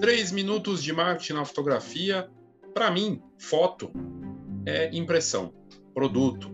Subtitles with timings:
[0.00, 2.28] Três minutos de marketing na fotografia.
[2.72, 3.90] Para mim, foto
[4.66, 5.54] é impressão,
[5.94, 6.50] produto.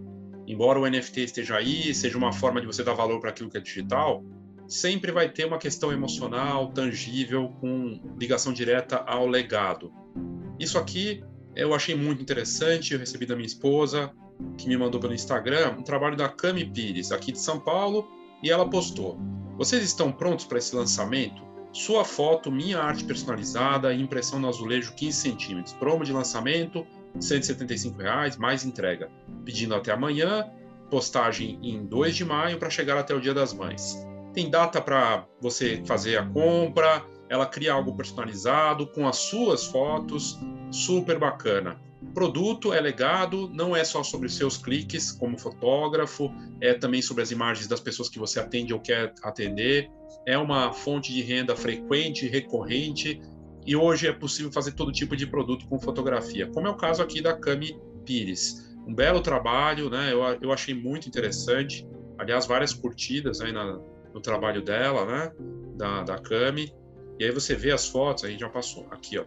[0.47, 3.57] Embora o NFT esteja aí, seja uma forma de você dar valor para aquilo que
[3.57, 4.25] é digital,
[4.69, 9.93] sempre vai ter uma questão emocional, tangível, com ligação direta ao legado.
[10.59, 11.23] Isso aqui
[11.55, 14.13] eu achei muito interessante, eu recebi da minha esposa,
[14.57, 18.09] que me mandou pelo Instagram, um trabalho da Cami Pires, aqui de São Paulo,
[18.43, 19.19] e ela postou:
[19.57, 21.50] Vocês estão prontos para esse lançamento?
[21.73, 26.85] Sua foto, minha arte personalizada, impressão no azulejo 15 centímetros, promo de lançamento,
[27.19, 29.09] 175 reais, mais entrega.
[29.45, 30.51] Pedindo até amanhã,
[30.91, 34.05] postagem em 2 de maio para chegar até o Dia das Mães.
[34.35, 40.39] Tem data para você fazer a compra, ela cria algo personalizado com as suas fotos,
[40.73, 41.81] super bacana.
[42.15, 47.31] Produto é legado, não é só sobre seus cliques como fotógrafo, é também sobre as
[47.31, 49.91] imagens das pessoas que você atende ou quer atender.
[50.27, 53.21] É uma fonte de renda frequente, recorrente,
[53.67, 57.03] e hoje é possível fazer todo tipo de produto com fotografia, como é o caso
[57.03, 58.69] aqui da Cami Pires.
[58.87, 60.13] Um belo trabalho, né?
[60.13, 61.87] Eu, eu achei muito interessante.
[62.19, 63.79] Aliás, várias curtidas aí na,
[64.13, 65.33] no trabalho dela, né?
[65.77, 66.21] Da, da.
[67.21, 68.87] E aí você vê as fotos, aí já passou.
[68.91, 69.25] Aqui, ó.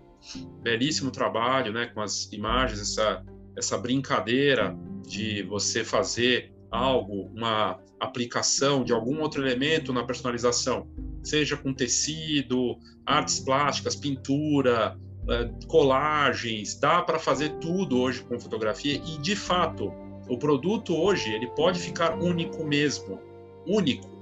[0.64, 1.86] Belíssimo trabalho, né?
[1.86, 3.24] Com as imagens, essa,
[3.56, 4.76] essa brincadeira
[5.08, 10.88] de você fazer algo, uma aplicação de algum outro elemento na personalização,
[11.24, 14.98] seja com tecido, artes plásticas, pintura,
[15.30, 19.94] eh, colagens, dá para fazer tudo hoje com fotografia e de fato
[20.28, 23.22] o produto hoje ele pode ficar único mesmo,
[23.68, 24.13] único.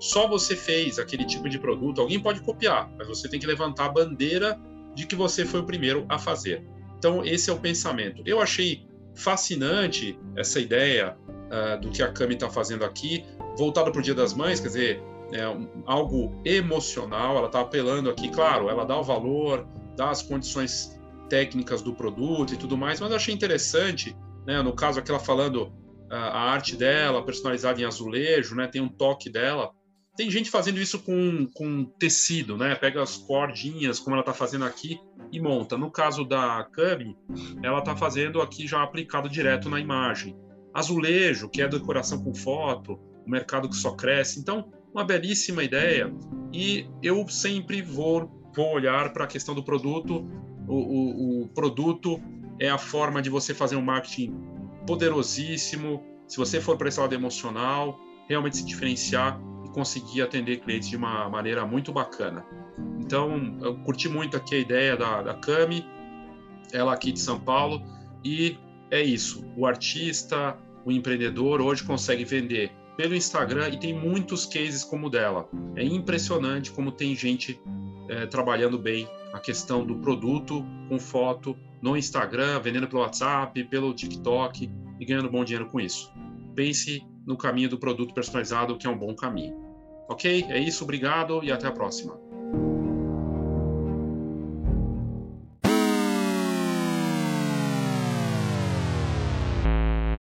[0.00, 3.86] Só você fez aquele tipo de produto, alguém pode copiar, mas você tem que levantar
[3.86, 4.58] a bandeira
[4.94, 6.64] de que você foi o primeiro a fazer.
[6.98, 8.22] Então esse é o pensamento.
[8.24, 13.24] Eu achei fascinante essa ideia uh, do que a Cami está fazendo aqui,
[13.56, 17.36] voltado para o Dia das Mães, quer dizer, é um, algo emocional.
[17.36, 22.54] Ela está apelando aqui, claro, ela dá o valor, dá as condições técnicas do produto
[22.54, 24.16] e tudo mais, mas eu achei interessante,
[24.46, 28.88] né, no caso aquela falando uh, a arte dela, personalizada em azulejo, né, tem um
[28.88, 29.72] toque dela.
[30.18, 32.74] Tem gente fazendo isso com, com tecido, né?
[32.74, 34.98] Pega as cordinhas, como ela está fazendo aqui,
[35.30, 35.78] e monta.
[35.78, 37.16] No caso da Cami,
[37.62, 40.36] ela está fazendo aqui já aplicado direto na imagem.
[40.74, 44.40] Azulejo, que é decoração com foto, o mercado que só cresce.
[44.40, 46.12] Então, uma belíssima ideia.
[46.52, 50.28] E eu sempre vou, vou olhar para a questão do produto.
[50.66, 52.20] O, o, o produto
[52.58, 54.34] é a forma de você fazer um marketing
[54.84, 56.02] poderosíssimo.
[56.26, 57.96] Se você for para esse lado emocional,
[58.28, 59.40] realmente se diferenciar
[59.72, 62.44] conseguir atender clientes de uma maneira muito bacana.
[63.00, 65.84] Então, eu curti muito aqui a ideia da, da Cami,
[66.72, 67.82] ela aqui de São Paulo,
[68.24, 68.56] e
[68.90, 69.44] é isso.
[69.56, 75.10] O artista, o empreendedor hoje consegue vender pelo Instagram e tem muitos cases como o
[75.10, 75.48] dela.
[75.76, 77.60] É impressionante como tem gente
[78.08, 83.94] é, trabalhando bem a questão do produto com foto no Instagram, vendendo pelo WhatsApp, pelo
[83.94, 86.12] TikTok e ganhando bom dinheiro com isso.
[86.54, 89.54] Pense no caminho do produto personalizado, que é um bom caminho.
[90.08, 90.46] Ok?
[90.48, 92.18] É isso, obrigado e até a próxima.